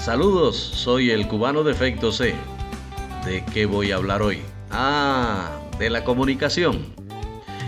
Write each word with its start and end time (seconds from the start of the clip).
Saludos, 0.00 0.56
soy 0.56 1.10
el 1.10 1.28
cubano 1.28 1.62
de 1.62 1.72
Efecto 1.72 2.10
C. 2.10 2.34
¿De 3.26 3.44
qué 3.52 3.66
voy 3.66 3.92
a 3.92 3.96
hablar 3.96 4.22
hoy? 4.22 4.38
Ah, 4.70 5.60
de 5.78 5.90
la 5.90 6.04
comunicación. 6.04 6.86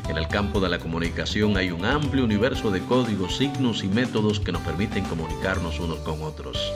En 0.08 0.16
el 0.16 0.26
campo 0.28 0.58
de 0.58 0.70
la 0.70 0.78
comunicación 0.78 1.58
hay 1.58 1.70
un 1.70 1.84
amplio 1.84 2.24
universo 2.24 2.70
de 2.70 2.80
códigos, 2.80 3.36
signos 3.36 3.84
y 3.84 3.88
métodos 3.88 4.40
que 4.40 4.50
nos 4.50 4.62
permiten 4.62 5.04
comunicarnos 5.04 5.78
unos 5.78 5.98
con 5.98 6.22
otros. 6.22 6.72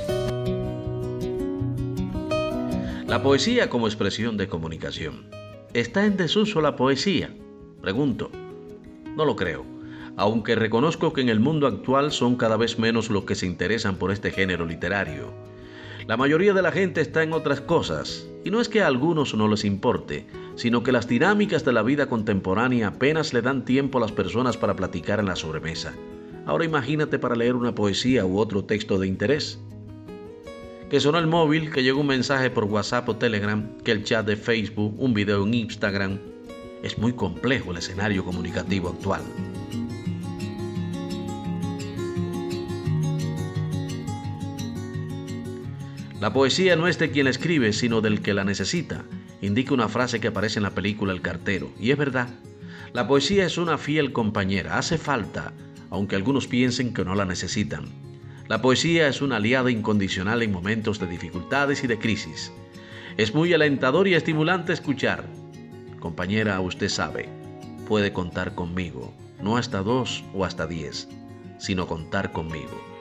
La 3.06 3.22
poesía 3.22 3.70
como 3.70 3.86
expresión 3.86 4.36
de 4.36 4.48
comunicación. 4.48 5.30
¿Está 5.72 6.04
en 6.04 6.18
desuso 6.18 6.60
la 6.60 6.76
poesía? 6.76 7.34
Pregunto. 7.80 8.30
No 9.16 9.24
lo 9.24 9.34
creo, 9.34 9.64
aunque 10.16 10.54
reconozco 10.54 11.12
que 11.12 11.20
en 11.20 11.28
el 11.28 11.40
mundo 11.40 11.66
actual 11.66 12.10
son 12.10 12.36
cada 12.36 12.56
vez 12.56 12.78
menos 12.78 13.10
los 13.10 13.24
que 13.24 13.34
se 13.34 13.46
interesan 13.46 13.96
por 13.96 14.10
este 14.10 14.30
género 14.30 14.64
literario. 14.64 15.32
La 16.06 16.16
mayoría 16.16 16.54
de 16.54 16.62
la 16.62 16.72
gente 16.72 17.00
está 17.00 17.22
en 17.22 17.32
otras 17.32 17.60
cosas, 17.60 18.26
y 18.44 18.50
no 18.50 18.60
es 18.60 18.68
que 18.68 18.80
a 18.80 18.86
algunos 18.86 19.34
no 19.34 19.48
les 19.48 19.64
importe, 19.64 20.26
sino 20.54 20.82
que 20.82 20.92
las 20.92 21.08
dinámicas 21.08 21.64
de 21.64 21.72
la 21.72 21.82
vida 21.82 22.06
contemporánea 22.06 22.88
apenas 22.88 23.34
le 23.34 23.42
dan 23.42 23.64
tiempo 23.64 23.98
a 23.98 24.00
las 24.00 24.12
personas 24.12 24.56
para 24.56 24.76
platicar 24.76 25.20
en 25.20 25.26
la 25.26 25.36
sobremesa. 25.36 25.94
Ahora 26.46 26.64
imagínate 26.64 27.18
para 27.18 27.34
leer 27.34 27.56
una 27.56 27.74
poesía 27.74 28.24
u 28.24 28.38
otro 28.38 28.64
texto 28.64 28.98
de 28.98 29.08
interés. 29.08 29.58
Que 30.88 31.00
sonó 31.00 31.18
el 31.18 31.26
móvil, 31.26 31.72
que 31.72 31.82
llegó 31.82 32.00
un 32.00 32.06
mensaje 32.06 32.50
por 32.50 32.64
WhatsApp 32.64 33.08
o 33.08 33.16
Telegram, 33.16 33.68
que 33.82 33.90
el 33.90 34.04
chat 34.04 34.24
de 34.24 34.36
Facebook, 34.36 34.94
un 34.98 35.12
video 35.12 35.44
en 35.44 35.54
Instagram. 35.54 36.20
Es 36.84 36.96
muy 36.98 37.14
complejo 37.14 37.72
el 37.72 37.78
escenario 37.78 38.24
comunicativo 38.24 38.90
actual. 38.90 39.22
La 46.18 46.32
poesía 46.32 46.76
no 46.76 46.88
es 46.88 46.98
de 46.98 47.10
quien 47.10 47.24
la 47.24 47.30
escribe, 47.30 47.74
sino 47.74 48.00
del 48.00 48.22
que 48.22 48.32
la 48.32 48.42
necesita, 48.42 49.04
indica 49.42 49.74
una 49.74 49.88
frase 49.88 50.18
que 50.18 50.28
aparece 50.28 50.58
en 50.58 50.62
la 50.62 50.70
película 50.70 51.12
El 51.12 51.20
cartero, 51.20 51.70
y 51.78 51.90
es 51.90 51.98
verdad. 51.98 52.28
La 52.94 53.06
poesía 53.06 53.44
es 53.44 53.58
una 53.58 53.76
fiel 53.76 54.12
compañera, 54.14 54.78
hace 54.78 54.96
falta, 54.96 55.52
aunque 55.90 56.16
algunos 56.16 56.46
piensen 56.46 56.94
que 56.94 57.04
no 57.04 57.14
la 57.14 57.26
necesitan. 57.26 57.84
La 58.48 58.62
poesía 58.62 59.08
es 59.08 59.20
una 59.20 59.36
aliada 59.36 59.70
incondicional 59.70 60.42
en 60.42 60.52
momentos 60.52 60.98
de 60.98 61.06
dificultades 61.06 61.84
y 61.84 61.86
de 61.86 61.98
crisis. 61.98 62.50
Es 63.18 63.34
muy 63.34 63.52
alentador 63.52 64.08
y 64.08 64.14
estimulante 64.14 64.72
escuchar. 64.72 65.26
Compañera, 66.00 66.58
usted 66.60 66.88
sabe, 66.88 67.28
puede 67.86 68.14
contar 68.14 68.54
conmigo, 68.54 69.12
no 69.42 69.58
hasta 69.58 69.82
dos 69.82 70.24
o 70.32 70.46
hasta 70.46 70.66
diez, 70.66 71.08
sino 71.58 71.86
contar 71.86 72.32
conmigo. 72.32 72.95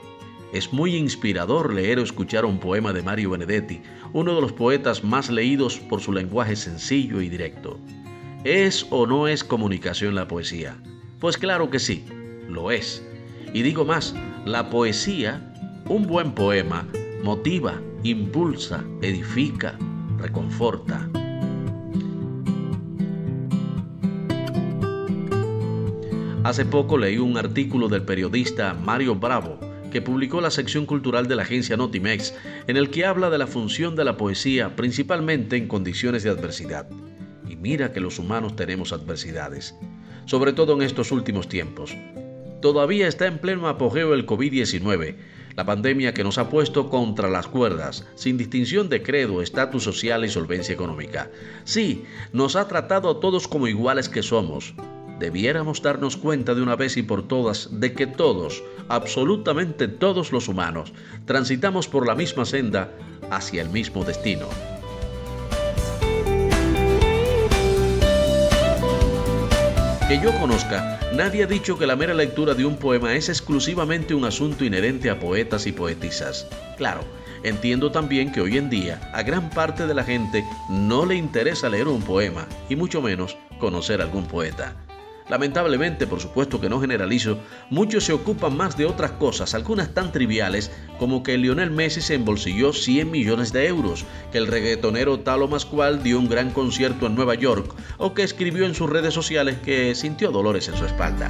Es 0.52 0.72
muy 0.72 0.94
inspirador 0.94 1.74
leer 1.74 1.98
o 1.98 2.02
escuchar 2.02 2.44
un 2.44 2.58
poema 2.58 2.92
de 2.92 3.02
Mario 3.02 3.30
Benedetti, 3.30 3.82
uno 4.12 4.34
de 4.34 4.40
los 4.40 4.52
poetas 4.52 5.02
más 5.02 5.28
leídos 5.28 5.78
por 5.78 6.00
su 6.00 6.12
lenguaje 6.12 6.54
sencillo 6.54 7.20
y 7.20 7.28
directo. 7.28 7.78
¿Es 8.44 8.86
o 8.90 9.06
no 9.06 9.26
es 9.26 9.42
comunicación 9.42 10.14
la 10.14 10.28
poesía? 10.28 10.76
Pues 11.18 11.36
claro 11.36 11.68
que 11.68 11.80
sí, 11.80 12.04
lo 12.48 12.70
es. 12.70 13.04
Y 13.52 13.62
digo 13.62 13.84
más, 13.84 14.14
la 14.44 14.70
poesía, 14.70 15.52
un 15.88 16.06
buen 16.06 16.32
poema, 16.32 16.86
motiva, 17.24 17.80
impulsa, 18.04 18.84
edifica, 19.02 19.76
reconforta. 20.18 21.08
Hace 26.44 26.64
poco 26.64 26.96
leí 26.96 27.18
un 27.18 27.36
artículo 27.36 27.88
del 27.88 28.02
periodista 28.02 28.74
Mario 28.74 29.16
Bravo 29.16 29.58
que 29.90 30.02
publicó 30.02 30.40
la 30.40 30.50
sección 30.50 30.86
cultural 30.86 31.26
de 31.26 31.36
la 31.36 31.42
agencia 31.42 31.76
Notimex, 31.76 32.34
en 32.66 32.76
el 32.76 32.90
que 32.90 33.06
habla 33.06 33.30
de 33.30 33.38
la 33.38 33.46
función 33.46 33.96
de 33.96 34.04
la 34.04 34.16
poesía 34.16 34.76
principalmente 34.76 35.56
en 35.56 35.68
condiciones 35.68 36.22
de 36.22 36.30
adversidad. 36.30 36.88
Y 37.48 37.56
mira 37.56 37.92
que 37.92 38.00
los 38.00 38.18
humanos 38.18 38.56
tenemos 38.56 38.92
adversidades, 38.92 39.74
sobre 40.26 40.52
todo 40.52 40.74
en 40.74 40.82
estos 40.82 41.12
últimos 41.12 41.48
tiempos. 41.48 41.96
Todavía 42.60 43.06
está 43.06 43.26
en 43.26 43.38
pleno 43.38 43.68
apogeo 43.68 44.14
el 44.14 44.26
COVID-19, 44.26 45.16
la 45.56 45.64
pandemia 45.64 46.12
que 46.12 46.24
nos 46.24 46.38
ha 46.38 46.50
puesto 46.50 46.90
contra 46.90 47.30
las 47.30 47.46
cuerdas, 47.46 48.06
sin 48.14 48.36
distinción 48.36 48.88
de 48.88 49.02
credo, 49.02 49.40
estatus 49.40 49.84
social 49.84 50.24
y 50.24 50.28
solvencia 50.28 50.74
económica. 50.74 51.30
Sí, 51.64 52.04
nos 52.32 52.56
ha 52.56 52.68
tratado 52.68 53.10
a 53.10 53.20
todos 53.20 53.48
como 53.48 53.66
iguales 53.66 54.08
que 54.08 54.22
somos, 54.22 54.74
debiéramos 55.18 55.82
darnos 55.82 56.16
cuenta 56.16 56.54
de 56.54 56.62
una 56.62 56.76
vez 56.76 56.96
y 56.96 57.02
por 57.02 57.26
todas 57.26 57.68
de 57.80 57.92
que 57.92 58.06
todos, 58.06 58.62
absolutamente 58.88 59.88
todos 59.88 60.32
los 60.32 60.48
humanos, 60.48 60.92
transitamos 61.24 61.88
por 61.88 62.06
la 62.06 62.14
misma 62.14 62.44
senda 62.44 62.90
hacia 63.30 63.62
el 63.62 63.70
mismo 63.70 64.04
destino. 64.04 64.46
Que 70.08 70.20
yo 70.20 70.30
conozca, 70.38 71.00
nadie 71.14 71.42
ha 71.42 71.46
dicho 71.48 71.76
que 71.76 71.86
la 71.86 71.96
mera 71.96 72.14
lectura 72.14 72.54
de 72.54 72.64
un 72.64 72.76
poema 72.76 73.14
es 73.14 73.28
exclusivamente 73.28 74.14
un 74.14 74.24
asunto 74.24 74.64
inherente 74.64 75.10
a 75.10 75.18
poetas 75.18 75.66
y 75.66 75.72
poetisas. 75.72 76.46
Claro, 76.76 77.00
entiendo 77.42 77.90
también 77.90 78.30
que 78.30 78.40
hoy 78.40 78.56
en 78.56 78.70
día 78.70 79.00
a 79.12 79.24
gran 79.24 79.50
parte 79.50 79.84
de 79.84 79.94
la 79.94 80.04
gente 80.04 80.44
no 80.70 81.04
le 81.04 81.16
interesa 81.16 81.68
leer 81.68 81.88
un 81.88 82.02
poema, 82.02 82.46
y 82.68 82.76
mucho 82.76 83.02
menos 83.02 83.36
conocer 83.58 84.00
algún 84.00 84.26
poeta. 84.26 84.76
Lamentablemente, 85.28 86.06
por 86.06 86.20
supuesto 86.20 86.60
que 86.60 86.68
no 86.68 86.80
generalizo, 86.80 87.38
muchos 87.68 88.04
se 88.04 88.12
ocupan 88.12 88.56
más 88.56 88.76
de 88.76 88.86
otras 88.86 89.10
cosas, 89.12 89.54
algunas 89.54 89.92
tan 89.92 90.12
triviales 90.12 90.70
como 90.98 91.24
que 91.24 91.36
Lionel 91.36 91.72
Messi 91.72 92.00
se 92.00 92.14
embolsilló 92.14 92.72
100 92.72 93.10
millones 93.10 93.52
de 93.52 93.66
euros, 93.66 94.04
que 94.30 94.38
el 94.38 94.46
reggaetonero 94.46 95.20
Talo 95.20 95.48
Mascual 95.48 96.04
dio 96.04 96.20
un 96.20 96.28
gran 96.28 96.50
concierto 96.50 97.06
en 97.06 97.16
Nueva 97.16 97.34
York 97.34 97.74
o 97.98 98.14
que 98.14 98.22
escribió 98.22 98.66
en 98.66 98.74
sus 98.74 98.88
redes 98.88 99.14
sociales 99.14 99.58
que 99.58 99.96
sintió 99.96 100.30
dolores 100.30 100.68
en 100.68 100.76
su 100.76 100.84
espalda. 100.84 101.28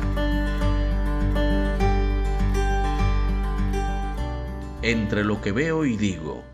Entre 4.83 5.25
lo 5.25 5.41
que 5.41 5.53
veo 5.53 5.87
y 5.87 5.97
digo, 5.97 6.45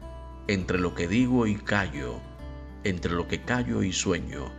entre 0.47 0.79
lo 0.79 0.95
que 0.95 1.09
digo 1.09 1.49
y 1.49 1.57
callo, 1.57 2.21
entre 2.85 3.13
lo 3.13 3.27
que 3.27 3.43
callo 3.43 3.83
y 3.83 3.93
sueño, 3.93 4.53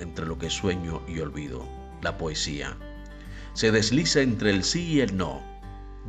entre 0.00 0.26
lo 0.26 0.36
que 0.36 0.50
sueño 0.50 1.00
y 1.06 1.20
olvido 1.20 1.83
la 2.04 2.18
poesía. 2.18 2.76
Se 3.54 3.72
desliza 3.72 4.20
entre 4.20 4.50
el 4.50 4.62
sí 4.62 4.84
y 4.92 5.00
el 5.00 5.16
no. 5.16 5.42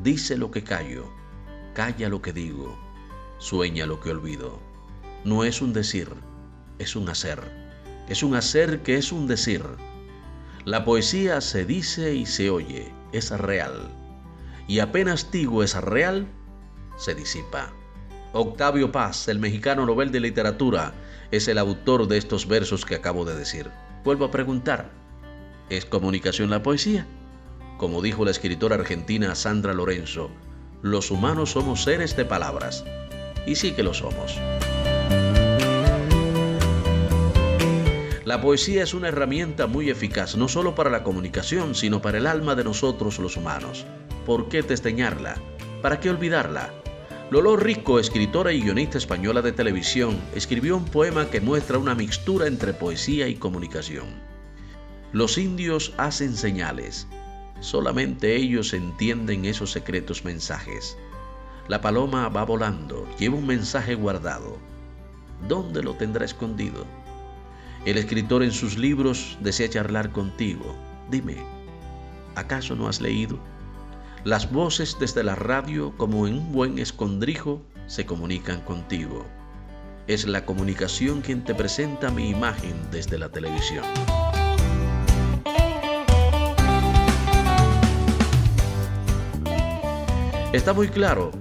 Dice 0.04 0.38
lo 0.38 0.52
que 0.52 0.64
callo, 0.64 1.10
calla 1.74 2.10
lo 2.10 2.22
que 2.22 2.34
digo, 2.34 2.78
sueña 3.40 3.86
lo 3.86 4.00
que 4.02 4.12
olvido. 4.12 4.60
No 5.24 5.44
es 5.44 5.62
un 5.62 5.74
decir, 5.74 6.10
es 6.80 6.96
un 6.96 7.10
hacer. 7.10 7.40
Es 8.10 8.22
un 8.22 8.36
hacer 8.36 8.84
que 8.84 8.98
es 8.98 9.12
un 9.12 9.26
decir. 9.26 9.64
La 10.66 10.84
poesía 10.84 11.42
se 11.42 11.66
dice 11.66 12.14
y 12.14 12.26
se 12.26 12.50
oye, 12.50 12.92
es 13.14 13.32
real. 13.32 13.90
Y 14.68 14.80
apenas 14.80 15.32
digo 15.32 15.64
es 15.64 15.76
real, 15.76 16.28
se 16.98 17.16
disipa. 17.16 17.72
Octavio 18.34 18.92
Paz, 18.92 19.30
el 19.30 19.40
mexicano 19.40 19.86
Nobel 19.86 20.12
de 20.12 20.20
Literatura, 20.20 20.94
es 21.32 21.48
el 21.48 21.58
autor 21.58 22.08
de 22.08 22.18
estos 22.18 22.48
versos 22.48 22.84
que 22.84 22.96
acabo 22.96 23.24
de 23.24 23.36
decir. 23.36 23.72
Vuelvo 24.04 24.26
a 24.26 24.32
preguntar, 24.32 24.92
¿Es 25.70 25.84
comunicación 25.86 26.52
la 26.52 26.62
poesía? 26.62 27.08
Como 27.80 28.04
dijo 28.04 28.24
la 28.24 28.30
escritora 28.30 28.76
argentina 28.76 29.34
Sandra 29.34 29.74
Lorenzo, 29.74 30.30
los 30.84 31.10
humanos 31.10 31.52
somos 31.52 31.84
seres 31.84 32.16
de 32.16 32.24
palabras. 32.24 32.86
Y 33.48 33.56
sí 33.56 33.72
que 33.72 33.82
lo 33.82 33.96
somos. 33.96 34.40
La 38.26 38.42
poesía 38.42 38.84
es 38.84 38.94
una 38.94 39.08
herramienta 39.08 39.66
muy 39.66 39.90
eficaz, 39.90 40.36
no 40.36 40.48
solo 40.48 40.76
para 40.76 40.92
la 40.92 41.04
comunicación, 41.04 41.74
sino 41.74 42.00
para 42.00 42.20
el 42.20 42.28
alma 42.28 42.54
de 42.54 42.64
nosotros 42.64 43.18
los 43.18 43.36
humanos. 43.36 43.88
¿Por 44.28 44.50
qué 44.50 44.62
testeñarla? 44.62 45.36
¿Para 45.82 46.00
qué 46.00 46.12
olvidarla? 46.12 46.72
Lolo 47.32 47.58
Rico, 47.58 48.00
escritora 48.00 48.54
y 48.54 48.62
guionista 48.62 49.00
española 49.00 49.42
de 49.42 49.52
televisión, 49.52 50.20
escribió 50.36 50.78
un 50.78 50.86
poema 50.86 51.32
que 51.32 51.42
muestra 51.42 51.80
una 51.80 51.96
mixtura 51.96 52.46
entre 52.46 52.74
poesía 52.74 53.28
y 53.28 53.36
comunicación. 53.36 54.35
Los 55.16 55.38
indios 55.38 55.94
hacen 55.96 56.36
señales. 56.36 57.08
Solamente 57.62 58.36
ellos 58.36 58.74
entienden 58.74 59.46
esos 59.46 59.72
secretos 59.72 60.26
mensajes. 60.26 60.98
La 61.70 61.80
paloma 61.80 62.28
va 62.28 62.44
volando, 62.44 63.08
lleva 63.18 63.38
un 63.38 63.48
mensaje 63.48 63.96
guardado. 63.96 64.58
¿Dónde 65.48 65.82
lo 65.84 65.94
tendrá 65.94 66.26
escondido? 66.26 66.86
El 67.86 67.98
escritor 67.98 68.44
en 68.44 68.52
sus 68.52 68.78
libros 68.78 69.38
desea 69.40 69.70
charlar 69.70 70.12
contigo. 70.12 70.76
Dime, 71.10 71.38
¿acaso 72.36 72.76
no 72.76 72.90
has 72.90 73.00
leído? 73.00 73.40
Las 74.26 74.52
voces 74.52 74.98
desde 75.00 75.24
la 75.24 75.36
radio, 75.36 75.94
como 75.96 76.28
en 76.28 76.40
un 76.40 76.52
buen 76.52 76.78
escondrijo, 76.78 77.62
se 77.88 78.06
comunican 78.06 78.60
contigo. 78.60 79.26
Es 80.08 80.28
la 80.28 80.46
comunicación 80.46 81.22
quien 81.22 81.46
te 81.46 81.56
presenta 81.56 82.12
mi 82.12 82.32
imagen 82.32 82.76
desde 82.92 83.18
la 83.18 83.30
televisión. 83.30 83.86
Está 90.56 90.72
muy 90.72 90.88
claro, 90.88 91.32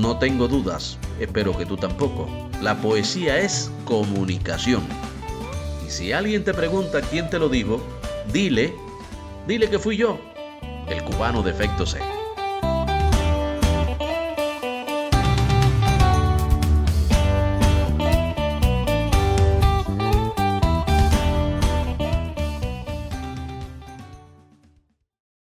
No 0.00 0.18
tengo 0.18 0.48
dudas, 0.48 0.98
espero 1.20 1.56
que 1.56 1.64
tú 1.64 1.76
tampoco. 1.76 2.28
La 2.60 2.74
poesía 2.74 3.38
es 3.38 3.70
comunicación. 3.84 4.82
Y 5.86 5.90
si 5.90 6.10
alguien 6.10 6.42
te 6.42 6.52
pregunta 6.52 7.00
quién 7.00 7.30
te 7.30 7.38
lo 7.38 7.48
dijo, 7.48 7.80
dile, 8.32 8.74
dile 9.46 9.70
que 9.70 9.78
fui 9.78 9.96
yo, 9.96 10.18
el 10.88 11.00
cubano 11.04 11.44
de 11.44 11.52
efecto 11.52 11.86
C. 11.86 12.00